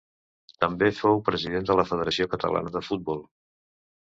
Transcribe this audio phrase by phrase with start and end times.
[0.63, 3.23] També fou president de la Federació Catalana de Futbol.